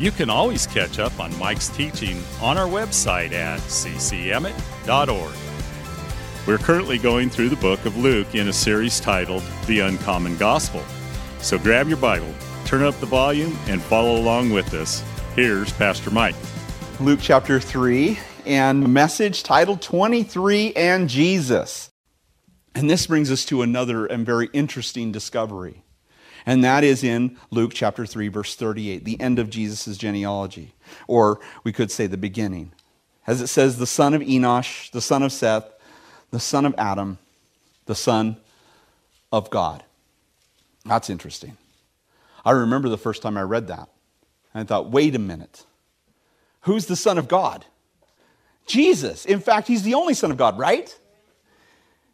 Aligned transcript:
you 0.00 0.10
can 0.10 0.30
always 0.30 0.66
catch 0.66 0.98
up 0.98 1.20
on 1.20 1.38
Mike's 1.38 1.68
teaching 1.68 2.22
on 2.40 2.56
our 2.56 2.66
website 2.66 3.32
at 3.32 3.60
ccemmett.org. 3.60 5.34
We're 6.46 6.56
currently 6.56 6.96
going 6.96 7.28
through 7.28 7.50
the 7.50 7.56
book 7.56 7.84
of 7.84 7.98
Luke 7.98 8.34
in 8.34 8.48
a 8.48 8.52
series 8.52 8.98
titled 8.98 9.42
The 9.66 9.80
Uncommon 9.80 10.38
Gospel. 10.38 10.82
So 11.40 11.58
grab 11.58 11.86
your 11.86 11.98
Bible, 11.98 12.34
turn 12.64 12.82
up 12.82 12.98
the 12.98 13.06
volume, 13.06 13.58
and 13.66 13.82
follow 13.82 14.16
along 14.16 14.50
with 14.50 14.72
us. 14.72 15.04
Here's 15.36 15.70
Pastor 15.74 16.10
Mike. 16.10 16.34
Luke 16.98 17.20
chapter 17.22 17.60
3 17.60 18.18
and 18.46 18.92
message 18.92 19.42
titled 19.42 19.82
23 19.82 20.72
and 20.72 21.10
Jesus. 21.10 21.90
And 22.74 22.88
this 22.88 23.06
brings 23.06 23.30
us 23.30 23.44
to 23.46 23.60
another 23.60 24.06
and 24.06 24.24
very 24.24 24.48
interesting 24.54 25.12
discovery. 25.12 25.84
And 26.46 26.64
that 26.64 26.84
is 26.84 27.04
in 27.04 27.36
Luke 27.50 27.72
chapter 27.74 28.06
3, 28.06 28.28
verse 28.28 28.54
38, 28.54 29.04
the 29.04 29.20
end 29.20 29.38
of 29.38 29.50
Jesus' 29.50 29.96
genealogy. 29.96 30.74
Or 31.06 31.40
we 31.64 31.72
could 31.72 31.90
say 31.90 32.06
the 32.06 32.16
beginning. 32.16 32.72
As 33.26 33.40
it 33.40 33.48
says, 33.48 33.78
the 33.78 33.86
son 33.86 34.14
of 34.14 34.22
Enosh, 34.22 34.90
the 34.90 35.00
son 35.00 35.22
of 35.22 35.32
Seth, 35.32 35.64
the 36.30 36.40
son 36.40 36.64
of 36.64 36.74
Adam, 36.78 37.18
the 37.86 37.94
son 37.94 38.36
of 39.32 39.50
God. 39.50 39.84
That's 40.84 41.10
interesting. 41.10 41.56
I 42.44 42.52
remember 42.52 42.88
the 42.88 42.98
first 42.98 43.22
time 43.22 43.36
I 43.36 43.42
read 43.42 43.68
that. 43.68 43.88
And 44.54 44.62
I 44.62 44.64
thought, 44.64 44.90
wait 44.90 45.14
a 45.14 45.18
minute. 45.18 45.66
Who's 46.62 46.86
the 46.86 46.96
son 46.96 47.18
of 47.18 47.28
God? 47.28 47.66
Jesus. 48.66 49.24
In 49.24 49.40
fact, 49.40 49.68
he's 49.68 49.82
the 49.82 49.94
only 49.94 50.14
son 50.14 50.30
of 50.30 50.36
God, 50.36 50.58
right? 50.58 50.96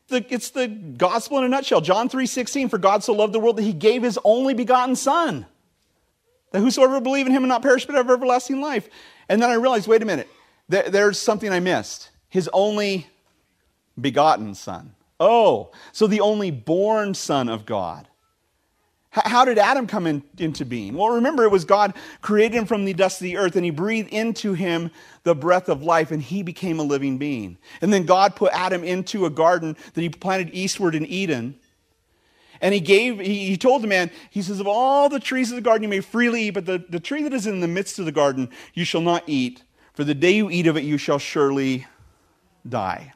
The, 0.08 0.24
it's 0.32 0.50
the 0.50 0.68
gospel 0.68 1.38
in 1.38 1.44
a 1.44 1.48
nutshell. 1.48 1.80
John 1.80 2.08
3.16, 2.08 2.70
for 2.70 2.78
God 2.78 3.02
so 3.02 3.12
loved 3.12 3.32
the 3.32 3.40
world 3.40 3.56
that 3.56 3.62
he 3.62 3.72
gave 3.72 4.02
his 4.02 4.18
only 4.24 4.54
begotten 4.54 4.96
son. 4.96 5.46
That 6.52 6.60
whosoever 6.60 7.00
believe 7.00 7.26
in 7.26 7.32
him 7.32 7.42
and 7.42 7.48
not 7.48 7.62
perish 7.62 7.86
but 7.86 7.96
have 7.96 8.10
everlasting 8.10 8.60
life. 8.60 8.88
And 9.28 9.42
then 9.42 9.50
I 9.50 9.54
realized, 9.54 9.88
wait 9.88 10.02
a 10.02 10.06
minute, 10.06 10.28
there, 10.68 10.88
there's 10.88 11.18
something 11.18 11.50
I 11.52 11.60
missed. 11.60 12.10
His 12.28 12.48
only 12.52 13.08
begotten 14.00 14.54
son. 14.54 14.94
Oh, 15.18 15.70
so 15.92 16.06
the 16.06 16.20
only 16.20 16.50
born 16.50 17.14
son 17.14 17.48
of 17.48 17.66
God. 17.66 18.08
How 19.24 19.44
did 19.44 19.58
Adam 19.58 19.86
come 19.86 20.06
in, 20.06 20.22
into 20.38 20.64
being? 20.64 20.94
Well, 20.94 21.08
remember, 21.14 21.44
it 21.44 21.50
was 21.50 21.64
God 21.64 21.94
created 22.20 22.56
him 22.56 22.66
from 22.66 22.84
the 22.84 22.92
dust 22.92 23.20
of 23.20 23.24
the 23.24 23.36
earth, 23.36 23.56
and 23.56 23.64
he 23.64 23.70
breathed 23.70 24.10
into 24.10 24.52
him 24.52 24.90
the 25.22 25.34
breath 25.34 25.68
of 25.68 25.82
life, 25.82 26.10
and 26.10 26.22
he 26.22 26.42
became 26.42 26.78
a 26.78 26.82
living 26.82 27.16
being. 27.16 27.56
And 27.80 27.92
then 27.92 28.04
God 28.04 28.36
put 28.36 28.52
Adam 28.52 28.84
into 28.84 29.24
a 29.24 29.30
garden 29.30 29.76
that 29.94 30.00
he 30.00 30.08
planted 30.08 30.50
eastward 30.52 30.94
in 30.94 31.06
Eden. 31.06 31.56
And 32.60 32.74
he 32.74 32.80
gave, 32.80 33.20
he, 33.20 33.56
told 33.56 33.82
the 33.82 33.88
man, 33.88 34.10
he 34.30 34.42
says, 34.42 34.60
Of 34.60 34.66
all 34.66 35.08
the 35.08 35.20
trees 35.20 35.50
of 35.50 35.56
the 35.56 35.62
garden 35.62 35.82
you 35.82 35.88
may 35.88 36.00
freely 36.00 36.44
eat, 36.44 36.50
but 36.50 36.66
the, 36.66 36.84
the 36.88 37.00
tree 37.00 37.22
that 37.22 37.32
is 37.32 37.46
in 37.46 37.60
the 37.60 37.68
midst 37.68 37.98
of 37.98 38.04
the 38.04 38.12
garden 38.12 38.50
you 38.74 38.84
shall 38.84 39.02
not 39.02 39.24
eat, 39.26 39.62
for 39.94 40.04
the 40.04 40.14
day 40.14 40.32
you 40.32 40.50
eat 40.50 40.66
of 40.66 40.76
it 40.76 40.84
you 40.84 40.98
shall 40.98 41.18
surely 41.18 41.86
die. 42.68 43.12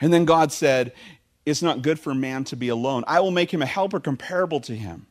And 0.00 0.12
then 0.12 0.24
God 0.24 0.52
said, 0.52 0.92
it's 1.44 1.62
not 1.62 1.82
good 1.82 1.98
for 1.98 2.14
man 2.14 2.44
to 2.44 2.56
be 2.56 2.68
alone. 2.68 3.04
I 3.06 3.20
will 3.20 3.30
make 3.30 3.52
him 3.52 3.62
a 3.62 3.66
helper 3.66 4.00
comparable 4.00 4.60
to 4.60 4.76
him. 4.76 5.06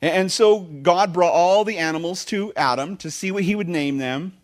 And 0.00 0.30
so 0.30 0.60
God 0.60 1.12
brought 1.12 1.32
all 1.32 1.64
the 1.64 1.78
animals 1.78 2.24
to 2.26 2.52
Adam 2.56 2.96
to 2.98 3.10
see 3.10 3.32
what 3.32 3.42
he 3.42 3.54
would 3.54 3.68
name 3.68 3.98
them. 3.98 4.34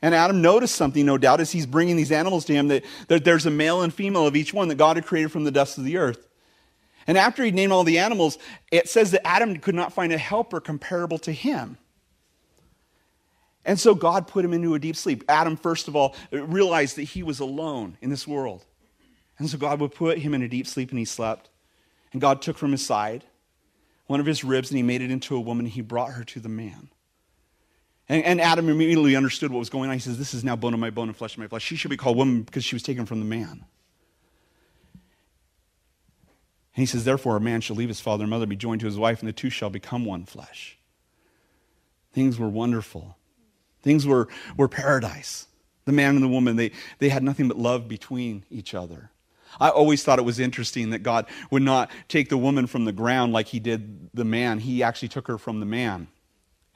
And 0.00 0.14
Adam 0.14 0.42
noticed 0.42 0.74
something, 0.74 1.04
no 1.04 1.18
doubt, 1.18 1.40
as 1.40 1.50
he's 1.50 1.66
bringing 1.66 1.96
these 1.96 2.12
animals 2.12 2.44
to 2.44 2.52
him, 2.52 2.68
that, 2.68 2.84
that 3.08 3.24
there's 3.24 3.46
a 3.46 3.50
male 3.50 3.82
and 3.82 3.92
female 3.92 4.26
of 4.26 4.36
each 4.36 4.54
one 4.54 4.68
that 4.68 4.76
God 4.76 4.96
had 4.96 5.06
created 5.06 5.32
from 5.32 5.44
the 5.44 5.50
dust 5.50 5.78
of 5.78 5.84
the 5.84 5.96
earth. 5.96 6.28
And 7.06 7.16
after 7.16 7.42
he'd 7.42 7.54
named 7.54 7.72
all 7.72 7.84
the 7.84 7.98
animals, 7.98 8.38
it 8.70 8.88
says 8.88 9.10
that 9.12 9.26
Adam 9.26 9.58
could 9.58 9.74
not 9.74 9.94
find 9.94 10.12
a 10.12 10.18
helper 10.18 10.60
comparable 10.60 11.18
to 11.20 11.32
him. 11.32 11.78
And 13.64 13.80
so 13.80 13.94
God 13.94 14.28
put 14.28 14.44
him 14.44 14.52
into 14.52 14.74
a 14.74 14.78
deep 14.78 14.94
sleep. 14.94 15.24
Adam, 15.28 15.56
first 15.56 15.88
of 15.88 15.96
all, 15.96 16.14
realized 16.30 16.96
that 16.96 17.02
he 17.04 17.22
was 17.22 17.40
alone 17.40 17.96
in 18.00 18.10
this 18.10 18.26
world. 18.26 18.64
And 19.38 19.48
so 19.48 19.56
God 19.56 19.80
would 19.80 19.94
put 19.94 20.18
him 20.18 20.34
in 20.34 20.42
a 20.42 20.48
deep 20.48 20.66
sleep 20.66 20.90
and 20.90 20.98
he 20.98 21.04
slept. 21.04 21.48
And 22.12 22.20
God 22.20 22.42
took 22.42 22.58
from 22.58 22.72
his 22.72 22.84
side 22.84 23.24
one 24.06 24.20
of 24.20 24.26
his 24.26 24.42
ribs 24.42 24.70
and 24.70 24.76
he 24.76 24.82
made 24.82 25.02
it 25.02 25.10
into 25.10 25.36
a 25.36 25.40
woman 25.40 25.66
and 25.66 25.72
he 25.72 25.80
brought 25.80 26.12
her 26.12 26.24
to 26.24 26.40
the 26.40 26.48
man. 26.48 26.88
And, 28.08 28.24
and, 28.24 28.40
Adam 28.40 28.70
immediately 28.70 29.14
understood 29.16 29.50
what 29.50 29.58
was 29.58 29.68
going 29.68 29.90
on. 29.90 29.94
He 29.94 30.00
says, 30.00 30.16
This 30.16 30.32
is 30.32 30.42
now 30.42 30.56
bone 30.56 30.72
of 30.72 30.80
my 30.80 30.88
bone 30.88 31.08
and 31.08 31.16
flesh 31.16 31.34
of 31.34 31.40
my 31.40 31.46
flesh. 31.46 31.62
She 31.62 31.76
should 31.76 31.90
be 31.90 31.96
called 31.98 32.16
woman 32.16 32.42
because 32.42 32.64
she 32.64 32.74
was 32.74 32.82
taken 32.82 33.04
from 33.04 33.20
the 33.20 33.26
man. 33.26 33.64
And 36.74 36.82
he 36.82 36.86
says, 36.86 37.04
Therefore, 37.04 37.36
a 37.36 37.40
man 37.40 37.60
shall 37.60 37.76
leave 37.76 37.90
his 37.90 38.00
father 38.00 38.24
and 38.24 38.30
mother, 38.30 38.46
be 38.46 38.56
joined 38.56 38.80
to 38.80 38.86
his 38.86 38.96
wife, 38.96 39.20
and 39.20 39.28
the 39.28 39.32
two 39.34 39.50
shall 39.50 39.68
become 39.68 40.06
one 40.06 40.24
flesh. 40.24 40.78
Things 42.14 42.38
were 42.38 42.48
wonderful. 42.48 43.18
Things 43.82 44.06
were, 44.06 44.28
were 44.56 44.68
paradise. 44.68 45.46
The 45.84 45.92
man 45.92 46.14
and 46.14 46.24
the 46.24 46.28
woman, 46.28 46.56
they, 46.56 46.72
they 46.98 47.10
had 47.10 47.22
nothing 47.22 47.48
but 47.48 47.58
love 47.58 47.88
between 47.88 48.44
each 48.50 48.74
other. 48.74 49.10
I 49.60 49.70
always 49.70 50.02
thought 50.02 50.18
it 50.18 50.24
was 50.24 50.38
interesting 50.38 50.90
that 50.90 51.00
God 51.00 51.26
would 51.50 51.62
not 51.62 51.90
take 52.08 52.28
the 52.28 52.38
woman 52.38 52.66
from 52.66 52.84
the 52.84 52.92
ground 52.92 53.32
like 53.32 53.48
he 53.48 53.60
did 53.60 54.10
the 54.14 54.24
man. 54.24 54.60
He 54.60 54.82
actually 54.82 55.08
took 55.08 55.26
her 55.28 55.38
from 55.38 55.60
the 55.60 55.66
man. 55.66 56.08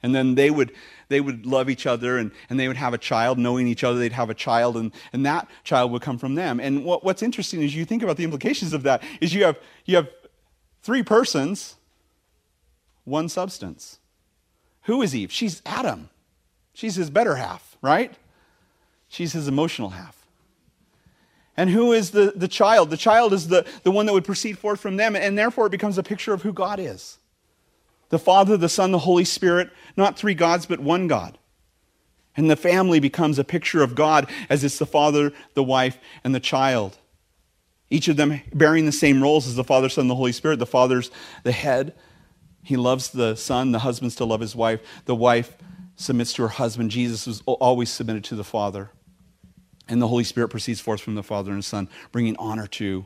And 0.03 0.13
then 0.13 0.35
they 0.35 0.51
would, 0.51 0.73
they 1.07 1.21
would 1.21 1.45
love 1.45 1.69
each 1.69 1.85
other 1.85 2.17
and, 2.17 2.31
and 2.49 2.59
they 2.59 2.67
would 2.67 2.75
have 2.75 2.93
a 2.93 2.97
child, 2.97 3.39
knowing 3.39 3.67
each 3.67 3.85
other, 3.85 3.97
they'd 3.97 4.11
have 4.11 4.29
a 4.29 4.33
child, 4.33 4.75
and, 4.75 4.91
and 5.13 5.25
that 5.25 5.47
child 5.63 5.91
would 5.93 6.01
come 6.01 6.17
from 6.17 6.35
them. 6.35 6.59
And 6.59 6.83
what, 6.83 7.05
what's 7.05 7.23
interesting 7.23 7.61
is 7.61 7.73
you 7.73 7.85
think 7.85 8.03
about 8.03 8.17
the 8.17 8.25
implications 8.25 8.73
of 8.73 8.83
that 8.83 9.01
is 9.21 9.33
you 9.33 9.45
have, 9.45 9.57
you 9.85 9.95
have 9.95 10.09
three 10.81 11.03
persons, 11.03 11.75
one 13.05 13.29
substance. 13.29 13.99
Who 14.83 15.01
is 15.01 15.15
Eve? 15.15 15.31
She's 15.31 15.61
Adam. 15.65 16.09
She's 16.73 16.95
his 16.95 17.09
better 17.09 17.35
half, 17.35 17.77
right? 17.81 18.13
She's 19.07 19.31
his 19.31 19.47
emotional 19.47 19.91
half. 19.91 20.22
And 21.55 21.69
who 21.69 21.91
is 21.91 22.11
the, 22.11 22.33
the 22.35 22.47
child? 22.47 22.89
The 22.89 22.97
child 22.97 23.31
is 23.33 23.47
the, 23.47 23.65
the 23.83 23.91
one 23.91 24.05
that 24.07 24.13
would 24.13 24.25
proceed 24.25 24.57
forth 24.57 24.79
from 24.79 24.97
them, 24.97 25.15
and 25.15 25.37
therefore 25.37 25.67
it 25.67 25.71
becomes 25.71 25.97
a 25.97 26.03
picture 26.03 26.33
of 26.33 26.41
who 26.41 26.53
God 26.53 26.79
is 26.79 27.19
the 28.09 28.19
Father, 28.19 28.57
the 28.57 28.69
Son, 28.69 28.91
the 28.91 28.99
Holy 28.99 29.25
Spirit, 29.25 29.71
not 29.97 30.19
three 30.19 30.35
gods, 30.35 30.67
but 30.67 30.79
one 30.79 31.07
God. 31.07 31.39
And 32.37 32.47
the 32.47 32.55
family 32.55 32.99
becomes 32.99 33.39
a 33.39 33.43
picture 33.43 33.81
of 33.81 33.95
God 33.95 34.29
as 34.51 34.63
it's 34.63 34.77
the 34.77 34.85
father, 34.85 35.33
the 35.55 35.63
wife, 35.63 35.97
and 36.23 36.33
the 36.33 36.39
child. 36.39 36.97
Each 37.89 38.07
of 38.07 38.15
them 38.15 38.41
bearing 38.53 38.85
the 38.85 38.91
same 38.91 39.21
roles 39.21 39.47
as 39.47 39.55
the 39.55 39.63
Father, 39.63 39.89
Son, 39.89 40.03
and 40.03 40.11
the 40.11 40.15
Holy 40.15 40.31
Spirit. 40.31 40.59
The 40.59 40.65
Father's 40.67 41.09
the 41.43 41.51
head. 41.51 41.95
He 42.63 42.77
loves 42.77 43.09
the 43.09 43.35
Son. 43.35 43.71
The 43.71 43.79
husband's 43.79 44.15
to 44.17 44.25
love 44.25 44.41
his 44.41 44.55
wife. 44.55 44.81
The 45.05 45.15
wife 45.15 45.57
submits 45.95 46.33
to 46.33 46.43
her 46.43 46.47
husband. 46.49 46.91
Jesus 46.91 47.25
was 47.25 47.41
always 47.45 47.89
submitted 47.89 48.23
to 48.25 48.35
the 48.35 48.43
Father. 48.43 48.91
And 49.87 50.01
the 50.01 50.07
Holy 50.07 50.23
Spirit 50.23 50.49
proceeds 50.49 50.79
forth 50.79 51.01
from 51.01 51.15
the 51.15 51.23
Father 51.23 51.51
and 51.51 51.59
the 51.59 51.63
Son, 51.63 51.89
bringing 52.11 52.35
honor 52.37 52.67
to 52.67 53.05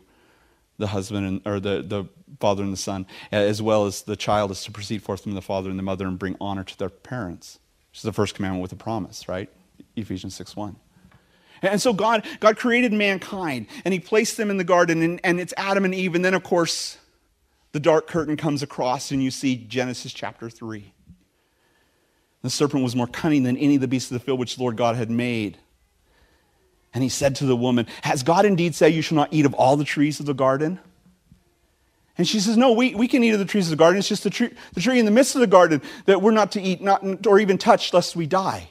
the 0.78 0.88
husband 0.88 1.26
and, 1.26 1.42
or 1.46 1.60
the, 1.60 1.82
the 1.82 2.06
father 2.40 2.64
and 2.64 2.72
the 2.72 2.78
son, 2.78 3.06
as 3.32 3.62
well 3.62 3.86
as 3.86 4.04
the 4.04 4.16
child 4.16 4.52
is 4.52 4.64
to 4.64 4.72
proceed 4.72 5.02
forth 5.02 5.24
from 5.24 5.34
the 5.34 5.42
father 5.42 5.70
and 5.70 5.78
the 5.78 5.84
mother 5.84 6.08
and 6.08 6.20
bring 6.20 6.36
honor 6.40 6.64
to 6.64 6.78
their 6.78 6.90
parents. 6.90 7.60
Which 7.90 8.00
is 8.00 8.04
the 8.04 8.14
first 8.14 8.36
commandment 8.36 8.62
with 8.62 8.72
a 8.74 8.76
promise, 8.76 9.28
right? 9.28 9.50
Ephesians 9.96 10.36
6 10.36 10.56
1. 10.56 10.76
And 11.64 11.82
so 11.82 11.92
God, 11.92 12.24
God 12.40 12.58
created 12.58 12.94
mankind 12.94 13.66
and 13.84 13.94
he 13.94 14.00
placed 14.00 14.38
them 14.38 14.52
in 14.52 14.58
the 14.58 14.64
garden, 14.64 15.02
and, 15.02 15.20
and 15.24 15.40
it's 15.40 15.54
Adam 15.58 15.86
and 15.86 15.96
Eve. 15.96 16.14
And 16.14 16.24
then, 16.24 16.36
of 16.36 16.44
course, 16.44 16.98
the 17.72 17.80
dark 17.80 18.08
curtain 18.08 18.38
comes 18.38 18.62
across, 18.62 19.12
and 19.12 19.24
you 19.24 19.32
see 19.32 19.56
Genesis 19.56 20.14
chapter 20.14 20.50
3. 20.50 20.94
The 22.44 22.50
serpent 22.52 22.84
was 22.84 22.96
more 22.96 23.08
cunning 23.08 23.44
than 23.44 23.58
any 23.58 23.76
of 23.76 23.82
the 23.82 23.88
beasts 23.88 24.12
of 24.12 24.20
the 24.20 24.24
field 24.24 24.40
which 24.40 24.56
the 24.56 24.62
Lord 24.62 24.78
God 24.78 24.96
had 24.96 25.10
made. 25.10 25.58
And 26.94 27.04
he 27.04 27.10
said 27.10 27.36
to 27.38 27.46
the 27.46 27.56
woman, 27.56 27.88
Has 28.02 28.24
God 28.24 28.46
indeed 28.46 28.76
said 28.76 28.94
you 28.94 29.02
shall 29.02 29.18
not 29.18 29.34
eat 29.34 29.46
of 29.46 29.54
all 29.54 29.78
the 29.78 29.84
trees 29.84 30.20
of 30.20 30.26
the 30.26 30.34
garden? 30.34 30.80
And 32.18 32.28
she 32.28 32.40
says, 32.40 32.58
No, 32.58 32.72
we, 32.72 32.96
we 32.96 33.08
can 33.08 33.24
eat 33.24 33.32
of 33.32 33.40
the 33.40 33.46
trees 33.46 33.68
of 33.68 33.72
the 33.72 33.76
garden. 33.76 34.00
It's 34.00 34.08
just 34.08 34.24
the 34.24 34.30
tree, 34.30 34.50
the 34.74 34.82
tree 34.82 35.00
in 35.00 35.06
the 35.06 35.12
midst 35.12 35.36
of 35.36 35.42
the 35.42 35.48
garden 35.48 35.82
that 36.06 36.22
we're 36.22 36.32
not 36.32 36.52
to 36.54 36.62
eat, 36.62 36.82
not, 36.82 37.28
or 37.28 37.40
even 37.40 37.58
touch, 37.58 37.94
lest 37.94 38.16
we 38.16 38.26
die. 38.26 38.70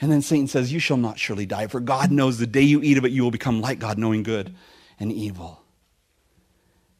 And 0.00 0.10
then 0.10 0.22
Satan 0.22 0.48
says, 0.48 0.72
You 0.72 0.80
shall 0.80 0.96
not 0.96 1.18
surely 1.18 1.46
die, 1.46 1.66
for 1.66 1.80
God 1.80 2.10
knows 2.10 2.38
the 2.38 2.46
day 2.46 2.62
you 2.62 2.82
eat 2.82 2.98
of 2.98 3.04
it, 3.04 3.12
you 3.12 3.22
will 3.22 3.30
become 3.30 3.60
like 3.60 3.78
God, 3.78 3.98
knowing 3.98 4.22
good 4.22 4.54
and 4.98 5.12
evil. 5.12 5.62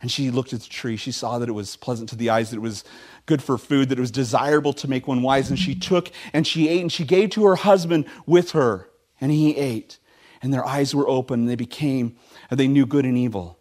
And 0.01 0.11
she 0.11 0.31
looked 0.31 0.53
at 0.53 0.61
the 0.61 0.69
tree. 0.69 0.97
She 0.97 1.11
saw 1.11 1.41
that 1.41 1.49
it 1.49 1.53
was 1.53 1.75
pleasant 1.77 2.09
to 2.11 2.17
the 2.17 2.31
eyes, 2.31 2.51
that 2.51 2.57
it 2.57 2.61
was 2.61 2.85
good 3.27 3.43
for 3.43 3.59
food, 3.59 3.89
that 3.89 3.99
it 3.99 4.01
was 4.01 4.13
desirable 4.13 4.73
to 4.75 4.89
make 4.89 5.09
one 5.09 5.23
wise. 5.23 5.51
And 5.51 5.59
she 5.59 5.75
took 5.75 6.11
and 6.33 6.47
she 6.47 6.69
ate 6.69 6.83
and 6.83 6.93
she 6.93 7.05
gave 7.05 7.31
to 7.31 7.45
her 7.47 7.57
husband 7.57 8.07
with 8.25 8.53
her. 8.53 8.89
And 9.21 9.33
he 9.33 9.57
ate. 9.57 9.99
And 10.43 10.55
their 10.55 10.65
eyes 10.65 10.95
were 10.95 11.09
open 11.09 11.41
and 11.41 11.49
they 11.49 11.57
became, 11.57 12.17
and 12.51 12.59
they 12.59 12.69
knew 12.69 12.87
good 12.87 13.05
and 13.05 13.19
evil. 13.19 13.59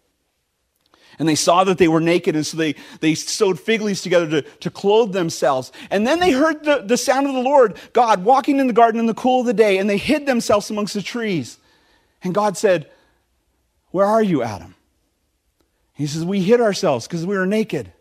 And 1.19 1.27
they 1.27 1.35
saw 1.35 1.63
that 1.63 1.79
they 1.79 1.87
were 1.87 1.99
naked, 1.99 2.35
and 2.35 2.45
so 2.45 2.57
they, 2.57 2.75
they 2.99 3.15
sewed 3.15 3.59
fig 3.59 3.81
leaves 3.81 4.03
together 4.03 4.29
to, 4.29 4.41
to 4.59 4.69
clothe 4.69 5.13
themselves. 5.13 5.71
And 5.89 6.05
then 6.05 6.19
they 6.19 6.31
heard 6.31 6.63
the, 6.63 6.83
the 6.85 6.97
sound 6.97 7.25
of 7.25 7.33
the 7.33 7.41
Lord, 7.41 7.75
God, 7.93 8.23
walking 8.23 8.59
in 8.59 8.67
the 8.67 8.73
garden 8.73 8.99
in 8.99 9.07
the 9.07 9.15
cool 9.15 9.39
of 9.39 9.47
the 9.47 9.53
day, 9.53 9.79
and 9.79 9.89
they 9.89 9.97
hid 9.97 10.27
themselves 10.27 10.69
amongst 10.69 10.93
the 10.93 11.01
trees. 11.01 11.57
And 12.23 12.35
God 12.35 12.55
said, 12.55 12.91
Where 13.89 14.05
are 14.05 14.21
you, 14.21 14.43
Adam? 14.43 14.75
He 15.93 16.05
says, 16.05 16.23
We 16.23 16.41
hid 16.41 16.61
ourselves 16.61 17.07
because 17.07 17.25
we 17.25 17.35
were 17.35 17.47
naked. 17.47 17.91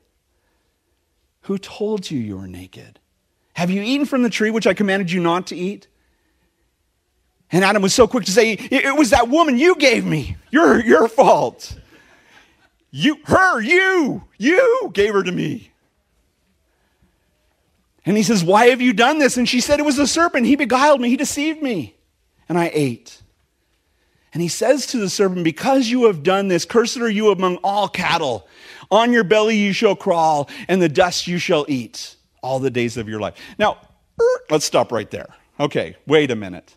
Who 1.42 1.56
told 1.56 2.10
you 2.10 2.18
you 2.18 2.36
were 2.36 2.48
naked? 2.48 2.98
Have 3.54 3.70
you 3.70 3.80
eaten 3.80 4.04
from 4.04 4.22
the 4.24 4.30
tree 4.30 4.50
which 4.50 4.66
I 4.66 4.74
commanded 4.74 5.10
you 5.10 5.20
not 5.20 5.46
to 5.46 5.56
eat? 5.56 5.86
And 7.52 7.64
Adam 7.64 7.82
was 7.82 7.94
so 7.94 8.08
quick 8.08 8.24
to 8.24 8.32
say, 8.32 8.52
It 8.52 8.96
was 8.96 9.10
that 9.10 9.28
woman 9.28 9.58
you 9.58 9.76
gave 9.76 10.04
me. 10.04 10.36
Your, 10.50 10.84
your 10.84 11.08
fault. 11.08 11.76
You, 12.90 13.18
her, 13.24 13.60
you, 13.60 14.24
you 14.38 14.90
gave 14.94 15.12
her 15.12 15.22
to 15.22 15.32
me. 15.32 15.70
And 18.04 18.16
he 18.16 18.22
says, 18.22 18.44
Why 18.44 18.68
have 18.68 18.80
you 18.80 18.92
done 18.92 19.18
this? 19.18 19.36
And 19.36 19.48
she 19.48 19.60
said, 19.60 19.80
It 19.80 19.84
was 19.84 19.96
the 19.96 20.06
serpent. 20.06 20.46
He 20.46 20.56
beguiled 20.56 21.00
me. 21.00 21.08
He 21.08 21.16
deceived 21.16 21.62
me. 21.62 21.94
And 22.48 22.58
I 22.58 22.70
ate. 22.72 23.20
And 24.32 24.42
he 24.42 24.48
says 24.48 24.86
to 24.88 24.98
the 24.98 25.10
serpent, 25.10 25.44
Because 25.44 25.88
you 25.88 26.06
have 26.06 26.22
done 26.22 26.48
this, 26.48 26.64
cursed 26.64 26.98
are 26.98 27.10
you 27.10 27.30
among 27.30 27.56
all 27.64 27.88
cattle. 27.88 28.48
On 28.90 29.12
your 29.12 29.24
belly 29.24 29.56
you 29.56 29.72
shall 29.72 29.96
crawl, 29.96 30.48
and 30.68 30.80
the 30.80 30.88
dust 30.88 31.26
you 31.26 31.38
shall 31.38 31.64
eat 31.68 32.16
all 32.42 32.60
the 32.60 32.70
days 32.70 32.96
of 32.96 33.08
your 33.08 33.18
life. 33.18 33.34
Now, 33.58 33.78
er, 34.20 34.40
let's 34.50 34.64
stop 34.64 34.92
right 34.92 35.10
there. 35.10 35.26
Okay, 35.58 35.96
wait 36.06 36.30
a 36.30 36.36
minute. 36.36 36.76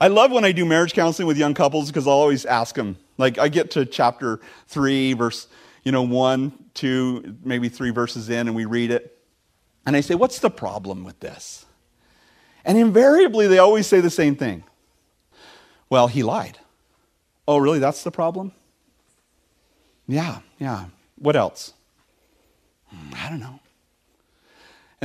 I 0.00 0.08
love 0.08 0.30
when 0.30 0.44
I 0.44 0.52
do 0.52 0.64
marriage 0.64 0.92
counseling 0.92 1.26
with 1.26 1.38
young 1.38 1.54
couples 1.54 1.88
because 1.88 2.06
I'll 2.06 2.12
always 2.14 2.44
ask 2.44 2.74
them, 2.74 2.96
like, 3.18 3.38
I 3.38 3.48
get 3.48 3.70
to 3.72 3.86
chapter 3.86 4.40
three, 4.68 5.14
verse, 5.14 5.48
you 5.84 5.92
know, 5.92 6.02
one, 6.02 6.52
two, 6.74 7.36
maybe 7.42 7.68
three 7.68 7.90
verses 7.90 8.28
in, 8.28 8.46
and 8.46 8.54
we 8.54 8.64
read 8.64 8.90
it. 8.90 9.18
And 9.86 9.96
I 9.96 10.00
say, 10.00 10.14
What's 10.14 10.40
the 10.40 10.50
problem 10.50 11.04
with 11.04 11.20
this? 11.20 11.64
And 12.64 12.76
invariably, 12.76 13.46
they 13.46 13.58
always 13.58 13.86
say 13.86 14.00
the 14.00 14.10
same 14.10 14.36
thing. 14.36 14.64
Well, 15.88 16.08
he 16.08 16.22
lied. 16.22 16.58
Oh, 17.46 17.58
really? 17.58 17.78
That's 17.78 18.02
the 18.02 18.10
problem? 18.10 18.52
Yeah, 20.08 20.40
yeah. 20.58 20.86
What 21.16 21.36
else? 21.36 21.72
Hmm, 22.88 23.14
I 23.14 23.28
don't 23.30 23.40
know. 23.40 23.60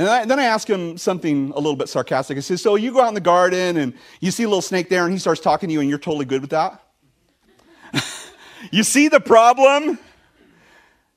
And 0.08 0.30
then 0.30 0.38
I 0.38 0.44
ask 0.44 0.68
him 0.68 0.96
something 0.96 1.50
a 1.50 1.56
little 1.56 1.76
bit 1.76 1.88
sarcastic. 1.88 2.36
I 2.36 2.40
say, 2.40 2.56
So 2.56 2.76
you 2.76 2.92
go 2.92 3.02
out 3.02 3.08
in 3.08 3.14
the 3.14 3.20
garden 3.20 3.76
and 3.76 3.94
you 4.20 4.30
see 4.30 4.44
a 4.44 4.48
little 4.48 4.62
snake 4.62 4.88
there, 4.88 5.04
and 5.04 5.12
he 5.12 5.18
starts 5.18 5.40
talking 5.40 5.68
to 5.68 5.72
you, 5.72 5.80
and 5.80 5.88
you're 5.88 5.98
totally 5.98 6.24
good 6.24 6.40
with 6.40 6.50
that? 6.50 6.82
you 8.70 8.82
see 8.82 9.08
the 9.08 9.20
problem? 9.20 9.98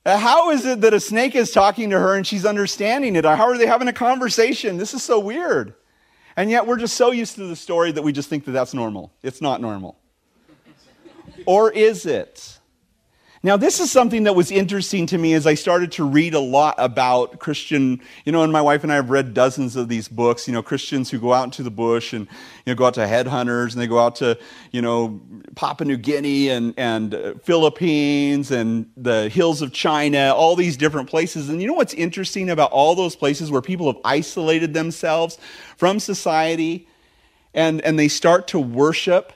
Uh, 0.06 0.18
how 0.18 0.52
is 0.52 0.66
it 0.66 0.82
that 0.82 0.94
a 0.94 1.00
snake 1.00 1.34
is 1.34 1.52
talking 1.52 1.90
to 1.90 2.00
her 2.00 2.16
and 2.16 2.28
she's 2.28 2.46
understanding 2.46 3.16
it? 3.16 3.26
How 3.26 3.50
are 3.50 3.58
they 3.58 3.66
having 3.66 3.88
a 3.88 3.94
conversation? 3.94 4.78
This 4.78 4.94
is 4.94 5.02
so 5.02 5.18
weird. 5.20 5.74
And 6.38 6.52
yet 6.52 6.68
we're 6.68 6.78
just 6.78 6.96
so 6.96 7.12
used 7.12 7.36
to 7.36 7.48
the 7.48 7.56
story 7.56 7.92
that 7.92 8.04
we 8.04 8.12
just 8.12 8.30
think 8.30 8.46
that 8.46 8.52
that's 8.52 8.74
normal. 8.74 9.12
It's 9.24 9.42
not 9.42 9.62
normal. 9.62 9.98
or 11.48 11.72
is 11.72 12.06
it? 12.06 12.55
Now, 13.46 13.58
this 13.58 13.80
is 13.80 13.92
something 13.92 14.24
that 14.24 14.34
was 14.34 14.50
interesting 14.50 15.06
to 15.06 15.20
me 15.20 15.36
as 15.36 15.46
I 15.46 15.54
started 15.54 15.92
to 15.92 16.04
read 16.04 16.34
a 16.34 16.40
lot 16.40 16.74
about 16.80 17.38
Christian, 17.38 18.02
you 18.26 18.32
know, 18.32 18.42
and 18.42 18.52
my 18.52 18.60
wife 18.60 18.82
and 18.82 18.92
I 18.92 18.96
have 18.96 19.12
read 19.12 19.36
dozens 19.36 19.76
of 19.76 19.88
these 19.88 20.08
books, 20.08 20.48
you 20.48 20.54
know, 20.56 20.64
Christians 20.64 21.12
who 21.12 21.20
go 21.20 21.32
out 21.32 21.44
into 21.44 21.62
the 21.62 21.70
bush 21.70 22.12
and, 22.12 22.26
you 22.66 22.74
know, 22.74 22.76
go 22.76 22.88
out 22.88 22.96
to 22.96 23.02
headhunters 23.02 23.74
and 23.74 23.82
they 23.84 23.86
go 23.86 24.00
out 24.00 24.16
to, 24.16 24.40
you 24.72 24.82
know, 24.82 25.22
Papua 25.54 25.88
New 25.88 25.96
Guinea 25.96 26.50
and, 26.50 26.74
and 26.76 27.14
uh, 27.14 27.34
Philippines 27.44 28.50
and 28.50 28.90
the 28.98 29.30
hills 29.30 29.62
of 29.62 29.72
China, 29.72 30.34
all 30.36 30.56
these 30.56 30.76
different 30.76 31.08
places. 31.08 31.48
And 31.48 31.62
you 31.62 31.68
know 31.68 31.76
what's 31.76 31.94
interesting 31.94 32.50
about 32.50 32.72
all 32.72 32.96
those 32.96 33.16
places 33.16 33.52
where 33.52 33.62
people 33.62 33.86
have 33.94 34.02
isolated 34.04 34.74
themselves 34.74 35.38
from 35.78 36.00
society 36.00 36.88
and, 37.54 37.80
and 37.82 38.00
they 38.00 38.08
start 38.08 38.48
to 38.48 38.60
worship 38.60 39.34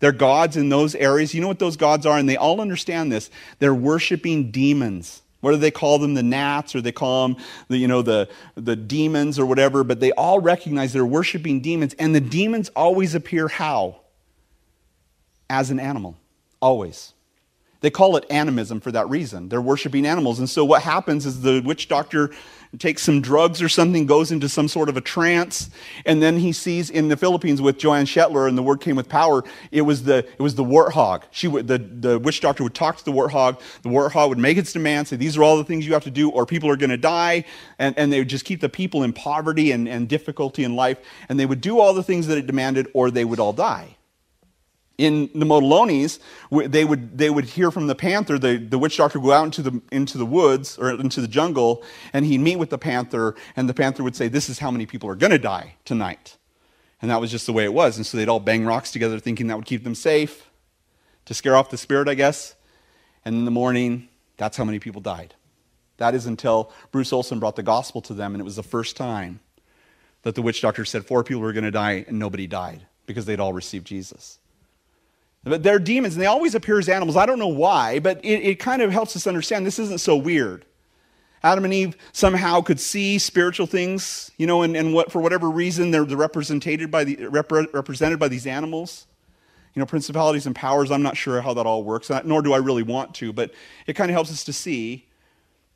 they're 0.00 0.12
gods 0.12 0.56
in 0.56 0.68
those 0.68 0.94
areas. 0.94 1.34
You 1.34 1.40
know 1.40 1.48
what 1.48 1.58
those 1.58 1.76
gods 1.76 2.06
are? 2.06 2.18
And 2.18 2.28
they 2.28 2.36
all 2.36 2.60
understand 2.60 3.10
this. 3.10 3.30
They're 3.58 3.74
worshiping 3.74 4.50
demons. 4.50 5.22
What 5.40 5.52
do 5.52 5.56
they 5.56 5.70
call 5.70 5.98
them? 5.98 6.14
The 6.14 6.22
gnats, 6.22 6.74
or 6.74 6.80
they 6.80 6.92
call 6.92 7.28
them, 7.28 7.36
the, 7.68 7.78
you 7.78 7.88
know, 7.88 8.02
the, 8.02 8.28
the 8.54 8.76
demons 8.76 9.38
or 9.38 9.46
whatever. 9.46 9.84
But 9.84 10.00
they 10.00 10.12
all 10.12 10.40
recognize 10.40 10.92
they're 10.92 11.06
worshiping 11.06 11.60
demons. 11.60 11.94
And 11.94 12.14
the 12.14 12.20
demons 12.20 12.70
always 12.74 13.14
appear 13.14 13.48
how? 13.48 14.00
As 15.50 15.70
an 15.70 15.80
animal. 15.80 16.16
Always. 16.60 17.14
They 17.80 17.90
call 17.90 18.16
it 18.16 18.24
animism 18.30 18.80
for 18.80 18.90
that 18.92 19.08
reason. 19.08 19.48
They're 19.48 19.60
worshiping 19.60 20.04
animals. 20.04 20.40
And 20.40 20.50
so 20.50 20.64
what 20.64 20.82
happens 20.82 21.26
is 21.26 21.42
the 21.42 21.60
witch 21.60 21.86
doctor 21.88 22.30
takes 22.78 23.02
some 23.02 23.22
drugs 23.22 23.62
or 23.62 23.68
something, 23.68 24.04
goes 24.04 24.30
into 24.30 24.48
some 24.48 24.68
sort 24.68 24.88
of 24.88 24.96
a 24.96 25.00
trance, 25.00 25.70
and 26.04 26.22
then 26.22 26.38
he 26.38 26.52
sees 26.52 26.90
in 26.90 27.08
the 27.08 27.16
Philippines 27.16 27.62
with 27.62 27.78
Joanne 27.78 28.04
Shetler, 28.04 28.48
and 28.48 28.58
the 28.58 28.62
word 28.62 28.80
came 28.80 28.96
with 28.96 29.08
power. 29.08 29.42
It 29.70 29.82
was 29.82 30.02
the 30.02 30.18
it 30.18 30.40
was 30.40 30.54
the 30.54 30.64
warthog. 30.64 31.22
She 31.30 31.48
would, 31.48 31.66
the 31.66 31.78
the 31.78 32.18
witch 32.18 32.40
doctor 32.40 32.62
would 32.62 32.74
talk 32.74 32.98
to 32.98 33.04
the 33.04 33.12
warthog. 33.12 33.60
The 33.82 33.88
warthog 33.88 34.28
would 34.28 34.38
make 34.38 34.58
its 34.58 34.72
demand, 34.72 35.08
say 35.08 35.16
these 35.16 35.36
are 35.36 35.42
all 35.42 35.56
the 35.56 35.64
things 35.64 35.86
you 35.86 35.94
have 35.94 36.04
to 36.04 36.10
do, 36.10 36.30
or 36.30 36.44
people 36.44 36.68
are 36.68 36.76
going 36.76 36.90
to 36.90 36.96
die, 36.96 37.44
and, 37.78 37.96
and 37.98 38.12
they 38.12 38.18
would 38.18 38.28
just 38.28 38.44
keep 38.44 38.60
the 38.60 38.68
people 38.68 39.02
in 39.02 39.12
poverty 39.12 39.72
and, 39.72 39.88
and 39.88 40.08
difficulty 40.08 40.64
in 40.64 40.76
life, 40.76 40.98
and 41.28 41.40
they 41.40 41.46
would 41.46 41.60
do 41.60 41.78
all 41.78 41.94
the 41.94 42.02
things 42.02 42.26
that 42.26 42.38
it 42.38 42.46
demanded, 42.46 42.88
or 42.92 43.10
they 43.10 43.24
would 43.24 43.40
all 43.40 43.52
die 43.52 43.97
in 44.98 45.30
the 45.32 45.46
Motilones, 45.46 46.18
they 46.50 46.84
would, 46.84 47.16
they 47.16 47.30
would 47.30 47.44
hear 47.44 47.70
from 47.70 47.86
the 47.86 47.94
panther, 47.94 48.36
the, 48.36 48.56
the 48.56 48.78
witch 48.78 48.96
doctor 48.96 49.20
would 49.20 49.28
go 49.28 49.32
out 49.32 49.44
into 49.44 49.62
the, 49.62 49.80
into 49.92 50.18
the 50.18 50.26
woods 50.26 50.76
or 50.76 50.90
into 50.90 51.20
the 51.20 51.28
jungle, 51.28 51.84
and 52.12 52.26
he'd 52.26 52.38
meet 52.38 52.56
with 52.56 52.70
the 52.70 52.78
panther, 52.78 53.36
and 53.56 53.68
the 53.68 53.74
panther 53.74 54.02
would 54.02 54.16
say, 54.16 54.26
This 54.26 54.48
is 54.48 54.58
how 54.58 54.72
many 54.72 54.86
people 54.86 55.08
are 55.08 55.14
going 55.14 55.30
to 55.30 55.38
die 55.38 55.76
tonight. 55.84 56.36
And 57.00 57.12
that 57.12 57.20
was 57.20 57.30
just 57.30 57.46
the 57.46 57.52
way 57.52 57.62
it 57.62 57.72
was. 57.72 57.96
And 57.96 58.04
so 58.04 58.16
they'd 58.16 58.28
all 58.28 58.40
bang 58.40 58.66
rocks 58.66 58.90
together, 58.90 59.20
thinking 59.20 59.46
that 59.46 59.56
would 59.56 59.66
keep 59.66 59.84
them 59.84 59.94
safe, 59.94 60.50
to 61.26 61.34
scare 61.34 61.54
off 61.54 61.70
the 61.70 61.78
spirit, 61.78 62.08
I 62.08 62.14
guess. 62.14 62.56
And 63.24 63.36
in 63.36 63.44
the 63.44 63.52
morning, 63.52 64.08
that's 64.36 64.56
how 64.56 64.64
many 64.64 64.80
people 64.80 65.00
died. 65.00 65.34
That 65.98 66.16
is 66.16 66.26
until 66.26 66.72
Bruce 66.90 67.12
Olson 67.12 67.38
brought 67.38 67.54
the 67.54 67.62
gospel 67.62 68.00
to 68.02 68.14
them, 68.14 68.34
and 68.34 68.40
it 68.40 68.44
was 68.44 68.56
the 68.56 68.64
first 68.64 68.96
time 68.96 69.38
that 70.22 70.34
the 70.34 70.42
witch 70.42 70.60
doctor 70.60 70.84
said 70.84 71.04
four 71.04 71.22
people 71.22 71.42
were 71.42 71.52
going 71.52 71.64
to 71.64 71.70
die, 71.70 72.04
and 72.08 72.18
nobody 72.18 72.48
died 72.48 72.86
because 73.06 73.26
they'd 73.26 73.40
all 73.40 73.52
received 73.52 73.86
Jesus. 73.86 74.38
But 75.44 75.62
they're 75.62 75.78
demons, 75.78 76.14
and 76.14 76.22
they 76.22 76.26
always 76.26 76.54
appear 76.54 76.78
as 76.78 76.88
animals. 76.88 77.16
I 77.16 77.26
don't 77.26 77.38
know 77.38 77.46
why, 77.48 78.00
but 78.00 78.24
it, 78.24 78.42
it 78.42 78.54
kind 78.58 78.82
of 78.82 78.90
helps 78.90 79.16
us 79.16 79.26
understand 79.26 79.66
this 79.66 79.78
isn't 79.78 80.00
so 80.00 80.16
weird. 80.16 80.64
Adam 81.42 81.64
and 81.64 81.72
Eve 81.72 81.96
somehow 82.12 82.60
could 82.60 82.80
see 82.80 83.18
spiritual 83.18 83.66
things, 83.66 84.30
you 84.36 84.46
know, 84.46 84.62
and, 84.62 84.76
and 84.76 84.92
what, 84.92 85.12
for 85.12 85.20
whatever 85.20 85.48
reason, 85.48 85.90
they're 85.92 86.04
represented 86.04 86.90
by, 86.90 87.04
the, 87.04 87.16
repre- 87.16 87.72
represented 87.72 88.18
by 88.18 88.28
these 88.28 88.46
animals. 88.46 89.06
You 89.74 89.80
know, 89.80 89.86
principalities 89.86 90.46
and 90.46 90.56
powers, 90.56 90.90
I'm 90.90 91.02
not 91.02 91.16
sure 91.16 91.40
how 91.40 91.54
that 91.54 91.66
all 91.66 91.84
works, 91.84 92.10
nor 92.24 92.42
do 92.42 92.52
I 92.52 92.56
really 92.56 92.82
want 92.82 93.14
to, 93.16 93.32
but 93.32 93.52
it 93.86 93.92
kind 93.92 94.10
of 94.10 94.14
helps 94.14 94.32
us 94.32 94.42
to 94.44 94.52
see 94.52 95.06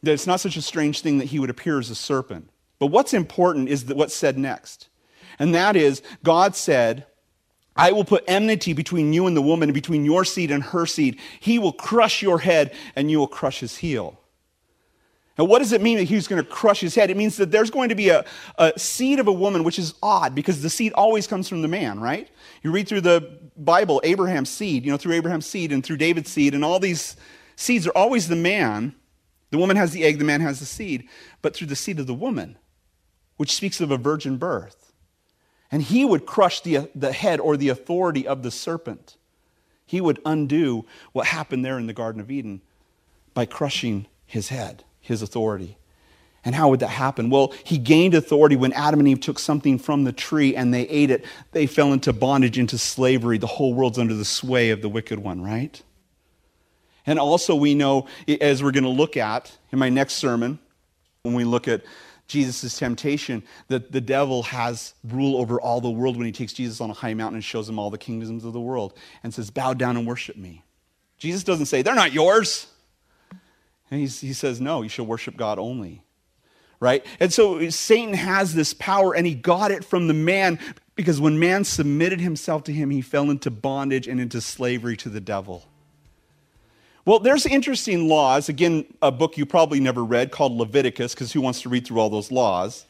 that 0.03 0.13
it's 0.13 0.27
not 0.27 0.41
such 0.41 0.57
a 0.57 0.63
strange 0.63 1.01
thing 1.03 1.19
that 1.19 1.27
he 1.27 1.39
would 1.39 1.51
appear 1.51 1.79
as 1.79 1.91
a 1.91 1.95
serpent. 1.95 2.51
But 2.81 2.87
what's 2.87 3.15
important 3.15 3.69
is 3.69 3.85
that 3.85 3.97
what's 3.97 4.17
said 4.17 4.37
next. 4.37 4.89
And 5.39 5.55
that 5.55 5.77
is, 5.77 6.03
God 6.25 6.57
said, 6.57 7.07
I 7.75 7.93
will 7.93 8.05
put 8.05 8.25
enmity 8.27 8.73
between 8.73 9.13
you 9.13 9.27
and 9.27 9.37
the 9.37 9.43
woman, 9.43 9.69
and 9.69 9.75
between 9.75 10.05
your 10.05 10.25
seed 10.25 10.51
and 10.51 10.63
her 10.63 10.87
seed. 10.87 11.19
He 11.41 11.59
will 11.59 11.73
crush 11.73 12.23
your 12.23 12.39
head, 12.39 12.75
and 12.95 13.11
you 13.11 13.19
will 13.19 13.29
crush 13.29 13.61
his 13.61 13.77
heel. 13.77 14.19
Now, 15.39 15.45
what 15.45 15.61
does 15.61 15.73
it 15.73 15.81
mean 15.81 15.97
that 15.97 16.05
he's 16.05 16.29
going 16.29 16.43
to 16.43 16.49
crush 16.49 16.81
his 16.81 16.95
head? 16.95 17.09
It 17.11 17.17
means 17.17 17.37
that 17.39 17.51
there's 17.51 17.71
going 17.71 17.89
to 17.89 17.95
be 17.95 18.11
a, 18.11 18.25
a 18.59 18.79
seed 18.79 19.19
of 19.19 19.29
a 19.29 19.33
woman, 19.33 19.65
which 19.65 19.79
is 19.79 19.95
odd 20.03 20.35
because 20.35 20.61
the 20.61 20.69
seed 20.69 20.93
always 20.93 21.27
comes 21.27 21.49
from 21.49 21.63
the 21.63 21.69
man, 21.69 22.01
right? 22.01 22.29
You 22.63 22.71
read 22.71 22.87
through 22.87 23.01
the 23.01 23.39
Bible, 23.57 24.01
Abraham's 24.05 24.51
seed, 24.51 24.85
you 24.85 24.91
know, 24.91 24.99
through 24.99 25.15
Abraham's 25.15 25.47
seed 25.47 25.73
and 25.73 25.83
through 25.83 25.97
David's 25.97 26.31
seed, 26.31 26.55
and 26.55 26.63
all 26.63 26.79
these 26.79 27.17
seeds 27.57 27.87
are 27.87 27.97
always 27.97 28.29
the 28.29 28.37
man. 28.37 28.95
The 29.51 29.59
woman 29.59 29.77
has 29.77 29.93
the 29.93 30.05
egg, 30.05 30.19
the 30.19 30.25
man 30.25 30.43
has 30.43 30.61
the 30.61 30.67
seed, 30.67 31.09
but 31.41 31.55
through 31.55 31.69
the 31.69 31.77
seed 31.77 31.99
of 31.99 32.07
the 32.07 32.15
woman, 32.15 32.59
which 33.39 33.55
speaks 33.55 33.81
of 33.81 33.91
a 33.91 33.97
virgin 33.97 34.37
birth. 34.37 34.92
And 35.73 35.83
he 35.83 36.05
would 36.05 36.27
crush 36.27 36.61
the, 36.61 36.91
the 36.95 37.13
head 37.13 37.41
or 37.41 37.57
the 37.57 37.71
authority 37.71 38.27
of 38.27 38.43
the 38.43 38.51
serpent. 38.51 39.17
He 39.87 40.01
would 40.01 40.21
undo 40.25 40.85
what 41.13 41.27
happened 41.27 41.65
there 41.65 41.79
in 41.79 41.87
the 41.87 41.93
Garden 41.93 42.21
of 42.21 42.31
Eden 42.31 42.61
by 43.35 43.47
crushing 43.47 44.07
his 44.27 44.51
head, 44.51 44.85
his 45.01 45.23
authority. 45.23 45.79
And 46.45 46.55
how 46.55 46.69
would 46.71 46.81
that 46.81 46.89
happen? 46.89 47.31
Well, 47.31 47.55
he 47.65 47.79
gained 47.79 48.15
authority 48.15 48.57
when 48.57 48.73
Adam 48.73 49.01
and 49.01 49.09
Eve 49.09 49.21
took 49.21 49.39
something 49.39 49.79
from 49.79 50.05
the 50.05 50.13
tree 50.13 50.57
and 50.57 50.75
they 50.75 50.83
ate 50.89 51.11
it. 51.11 51.25
They 51.53 51.67
fell 51.67 51.93
into 51.93 52.13
bondage, 52.13 52.59
into 52.59 52.79
slavery. 52.79 53.39
The 53.39 53.47
whole 53.47 53.75
world's 53.75 53.99
under 53.99 54.15
the 54.15 54.25
sway 54.25 54.71
of 54.71 54.83
the 54.83 54.89
wicked 54.89 55.21
one, 55.21 55.41
right? 55.41 55.81
And 57.07 57.19
also, 57.19 57.55
we 57.55 57.75
know, 57.75 58.07
as 58.41 58.63
we're 58.63 58.73
going 58.73 58.85
to 58.85 58.91
look 58.91 59.17
at 59.17 59.57
in 59.71 59.79
my 59.79 59.89
next 59.89 60.15
sermon, 60.15 60.59
when 61.23 61.35
we 61.35 61.45
look 61.45 61.69
at 61.69 61.83
Jesus' 62.33 62.79
temptation, 62.79 63.43
that 63.69 63.93
the 63.93 64.01
devil 64.01 64.43
has 64.45 64.95
rule 65.05 65.37
over 65.37 65.61
all 65.61 65.81
the 65.81 65.91
world 65.91 66.17
when 66.17 66.27
he 66.27 66.33
takes 66.33 66.53
Jesus 66.53 66.81
on 66.81 66.91
a 66.91 66.95
high 66.95 67.15
mountain 67.15 67.37
and 67.37 67.45
shows 67.45 67.69
him 67.69 67.79
all 67.79 67.91
the 67.91 67.99
kingdoms 67.99 68.45
of 68.45 68.53
the 68.53 68.61
world 68.61 68.95
and 69.23 69.33
says, 69.33 69.51
Bow 69.51 69.75
down 69.75 69.97
and 69.97 70.07
worship 70.07 70.37
me. 70.37 70.65
Jesus 71.19 71.45
doesn't 71.45 71.67
say, 71.67 71.83
They're 71.83 71.95
not 71.95 72.13
yours. 72.13 72.67
And 73.91 74.01
he 74.01 74.33
says, 74.33 74.61
No, 74.61 74.81
you 74.81 74.89
shall 74.89 75.07
worship 75.07 75.37
God 75.37 75.59
only. 75.59 76.03
Right? 76.81 77.05
And 77.21 77.33
so 77.33 77.69
Satan 77.69 78.15
has 78.15 78.55
this 78.55 78.75
power, 78.75 79.15
and 79.15 79.27
he 79.27 79.35
got 79.35 79.71
it 79.71 79.85
from 79.85 80.09
the 80.09 80.15
man 80.15 80.59
because 80.97 81.21
when 81.21 81.39
man 81.39 81.65
submitted 81.65 82.21
himself 82.21 82.65
to 82.65 82.73
him, 82.73 82.91
he 82.91 83.01
fell 83.03 83.31
into 83.31 83.51
bondage 83.51 84.09
and 84.09 84.21
into 84.21 84.41
slavery 84.41 84.97
to 84.99 85.09
the 85.09 85.21
devil. 85.21 85.69
Well, 87.05 87.19
there's 87.19 87.47
interesting 87.47 88.09
laws. 88.09 88.49
Again, 88.49 88.85
a 89.03 89.11
book 89.11 89.37
you 89.37 89.45
probably 89.45 89.81
never 89.81 90.05
read 90.05 90.31
called 90.31 90.53
Leviticus, 90.53 91.15
because 91.15 91.33
who 91.33 91.41
wants 91.41 91.63
to 91.63 91.69
read 91.69 91.87
through 91.87 91.99
all 91.99 92.11
those 92.11 92.31
laws? 92.31 92.87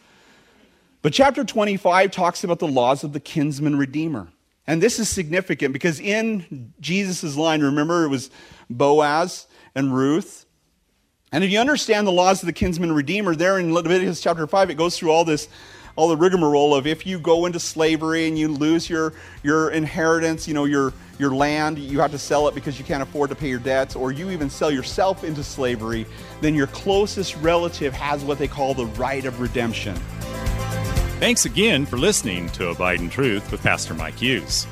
But 1.00 1.12
chapter 1.12 1.44
25 1.44 2.10
talks 2.10 2.44
about 2.44 2.58
the 2.58 2.68
laws 2.68 3.04
of 3.04 3.12
the 3.12 3.20
kinsman 3.20 3.76
redeemer. 3.76 4.28
And 4.66 4.82
this 4.82 4.98
is 4.98 5.08
significant 5.08 5.72
because 5.72 5.98
in 5.98 6.72
Jesus' 6.78 7.36
line, 7.36 7.62
remember, 7.62 8.04
it 8.04 8.08
was 8.08 8.30
Boaz 8.70 9.46
and 9.74 9.94
Ruth. 9.94 10.46
And 11.32 11.42
if 11.42 11.50
you 11.50 11.58
understand 11.58 12.06
the 12.06 12.12
laws 12.12 12.42
of 12.42 12.46
the 12.46 12.52
kinsman 12.52 12.92
redeemer, 12.92 13.34
there 13.34 13.58
in 13.58 13.74
Leviticus 13.74 14.20
chapter 14.20 14.46
5, 14.46 14.70
it 14.70 14.74
goes 14.74 14.96
through 14.96 15.10
all 15.10 15.24
this 15.24 15.48
all 15.96 16.08
the 16.08 16.16
rigmarole 16.16 16.74
of 16.74 16.86
if 16.86 17.06
you 17.06 17.18
go 17.18 17.46
into 17.46 17.60
slavery 17.60 18.26
and 18.26 18.38
you 18.38 18.48
lose 18.48 18.88
your, 18.88 19.12
your 19.42 19.70
inheritance, 19.70 20.48
you 20.48 20.54
know, 20.54 20.64
your, 20.64 20.92
your 21.18 21.34
land, 21.34 21.78
you 21.78 22.00
have 22.00 22.10
to 22.12 22.18
sell 22.18 22.48
it 22.48 22.54
because 22.54 22.78
you 22.78 22.84
can't 22.84 23.02
afford 23.02 23.30
to 23.30 23.36
pay 23.36 23.48
your 23.48 23.58
debts, 23.58 23.94
or 23.94 24.12
you 24.12 24.30
even 24.30 24.48
sell 24.48 24.70
yourself 24.70 25.24
into 25.24 25.42
slavery, 25.42 26.06
then 26.40 26.54
your 26.54 26.66
closest 26.68 27.36
relative 27.36 27.92
has 27.92 28.24
what 28.24 28.38
they 28.38 28.48
call 28.48 28.74
the 28.74 28.86
right 28.86 29.24
of 29.24 29.40
redemption. 29.40 29.94
Thanks 31.20 31.44
again 31.44 31.86
for 31.86 31.98
listening 31.98 32.48
to 32.50 32.70
Abide 32.70 33.00
in 33.00 33.08
Truth 33.08 33.52
with 33.52 33.62
Pastor 33.62 33.94
Mike 33.94 34.18
Hughes. 34.18 34.66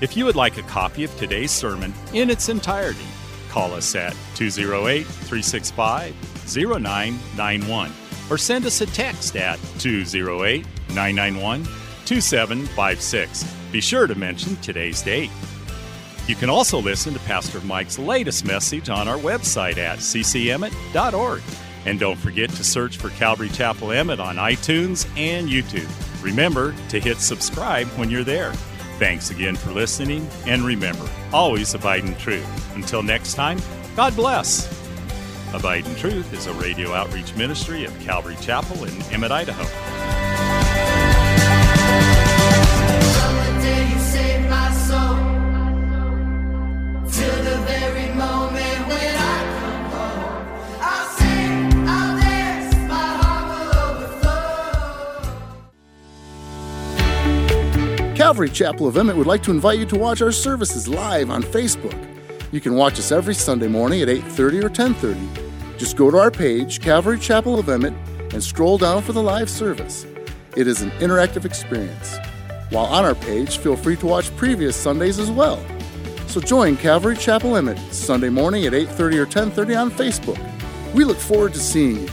If 0.00 0.16
you 0.16 0.24
would 0.24 0.34
like 0.34 0.56
a 0.56 0.62
copy 0.62 1.04
of 1.04 1.16
today's 1.16 1.52
sermon 1.52 1.94
in 2.12 2.28
its 2.28 2.48
entirety, 2.48 3.06
call 3.50 3.72
us 3.72 3.94
at 3.94 4.16
208 4.34 5.04
365 5.06 6.12
0991 6.56 7.92
or 8.30 8.38
send 8.38 8.66
us 8.66 8.80
a 8.80 8.86
text 8.86 9.36
at 9.36 9.58
208 9.78 10.66
991 10.88 11.64
2756. 12.04 13.44
Be 13.70 13.80
sure 13.80 14.06
to 14.06 14.14
mention 14.14 14.56
today's 14.56 15.02
date. 15.02 15.30
You 16.26 16.36
can 16.36 16.50
also 16.50 16.80
listen 16.80 17.14
to 17.14 17.20
Pastor 17.20 17.60
Mike's 17.62 17.98
latest 17.98 18.44
message 18.44 18.88
on 18.88 19.08
our 19.08 19.18
website 19.18 19.76
at 19.76 19.98
ccemmett.org. 19.98 21.42
And 21.84 21.98
don't 21.98 22.18
forget 22.18 22.50
to 22.50 22.64
search 22.64 22.96
for 22.96 23.10
Calvary 23.10 23.48
Chapel 23.48 23.90
Emmett 23.90 24.20
on 24.20 24.36
iTunes 24.36 25.06
and 25.16 25.48
YouTube. 25.48 25.90
Remember 26.22 26.74
to 26.90 27.00
hit 27.00 27.18
subscribe 27.18 27.88
when 27.98 28.08
you're 28.08 28.22
there. 28.22 28.52
Thanks 28.98 29.30
again 29.30 29.56
for 29.56 29.72
listening, 29.72 30.28
and 30.46 30.62
remember, 30.62 31.08
always 31.32 31.74
abide 31.74 32.04
in 32.04 32.14
truth. 32.16 32.76
Until 32.76 33.02
next 33.02 33.34
time, 33.34 33.58
God 33.96 34.14
bless. 34.14 34.81
Abide 35.54 35.86
in 35.86 35.94
Truth 35.96 36.32
is 36.32 36.46
a 36.46 36.52
radio 36.54 36.94
outreach 36.94 37.34
ministry 37.36 37.84
of 37.84 37.98
Calvary 38.00 38.36
Chapel 38.40 38.84
in 38.84 39.02
Emmett, 39.12 39.30
Idaho. 39.30 39.64
Calvary 58.16 58.48
Chapel 58.48 58.86
of 58.86 58.96
Emmett 58.96 59.16
would 59.16 59.26
like 59.26 59.42
to 59.42 59.50
invite 59.50 59.78
you 59.78 59.84
to 59.84 59.98
watch 59.98 60.22
our 60.22 60.32
services 60.32 60.88
live 60.88 61.28
on 61.28 61.42
Facebook. 61.42 62.21
You 62.52 62.60
can 62.60 62.74
watch 62.74 62.98
us 62.98 63.10
every 63.10 63.34
Sunday 63.34 63.66
morning 63.66 64.02
at 64.02 64.08
8:30 64.08 64.62
or 64.62 64.68
10:30 64.68 65.42
just 65.82 65.96
go 65.96 66.12
to 66.12 66.16
our 66.16 66.30
page, 66.30 66.80
Calvary 66.80 67.18
Chapel 67.18 67.58
of 67.58 67.68
Emmett, 67.68 67.92
and 68.32 68.40
scroll 68.40 68.78
down 68.78 69.02
for 69.02 69.12
the 69.12 69.22
live 69.22 69.50
service. 69.50 70.06
It 70.54 70.68
is 70.68 70.80
an 70.80 70.92
interactive 71.00 71.44
experience. 71.44 72.18
While 72.70 72.84
on 72.84 73.04
our 73.04 73.16
page, 73.16 73.58
feel 73.58 73.74
free 73.74 73.96
to 73.96 74.06
watch 74.06 74.34
previous 74.36 74.76
Sundays 74.76 75.18
as 75.18 75.28
well. 75.28 75.58
So 76.28 76.40
join 76.40 76.76
Calvary 76.76 77.16
Chapel 77.16 77.56
Emmett 77.56 77.80
Sunday 77.90 78.28
morning 78.28 78.64
at 78.64 78.74
8:30 78.74 79.18
or 79.18 79.26
10:30 79.26 79.74
on 79.74 79.90
Facebook. 79.90 80.38
We 80.94 81.02
look 81.04 81.18
forward 81.18 81.52
to 81.54 81.58
seeing 81.58 82.02
you. 82.02 82.08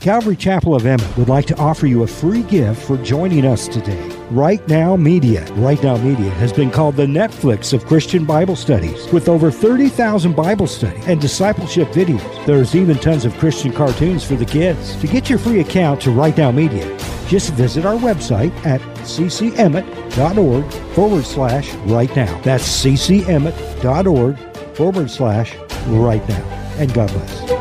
Calvary 0.00 0.36
Chapel 0.36 0.74
of 0.74 0.86
Emmett 0.86 1.16
would 1.18 1.28
like 1.28 1.44
to 1.46 1.56
offer 1.58 1.86
you 1.86 2.04
a 2.04 2.06
free 2.06 2.42
gift 2.44 2.80
for 2.80 2.96
joining 2.98 3.44
us 3.44 3.68
today. 3.68 4.09
Right 4.30 4.66
Now 4.68 4.94
Media. 4.94 5.44
Right 5.54 5.82
Now 5.82 5.96
Media 5.96 6.30
has 6.30 6.52
been 6.52 6.70
called 6.70 6.94
the 6.94 7.06
Netflix 7.06 7.72
of 7.72 7.84
Christian 7.86 8.24
Bible 8.24 8.54
studies. 8.54 9.12
With 9.12 9.28
over 9.28 9.50
30,000 9.50 10.36
Bible 10.36 10.68
study 10.68 11.00
and 11.06 11.20
discipleship 11.20 11.88
videos, 11.88 12.46
there's 12.46 12.76
even 12.76 12.96
tons 12.96 13.24
of 13.24 13.36
Christian 13.38 13.72
cartoons 13.72 14.22
for 14.22 14.36
the 14.36 14.44
kids. 14.44 14.94
To 15.00 15.08
get 15.08 15.28
your 15.28 15.40
free 15.40 15.58
account 15.58 16.00
to 16.02 16.12
Right 16.12 16.36
Now 16.36 16.52
Media, 16.52 16.86
just 17.26 17.54
visit 17.54 17.84
our 17.84 17.96
website 17.96 18.54
at 18.64 18.80
ccemmett.org 19.00 20.72
forward 20.94 21.24
slash 21.24 21.74
right 21.74 22.14
now. 22.14 22.40
That's 22.42 22.84
ccemmett.org 22.84 24.38
forward 24.76 25.10
slash 25.10 25.56
right 25.88 26.28
now. 26.28 26.44
And 26.78 26.94
God 26.94 27.10
bless. 27.10 27.59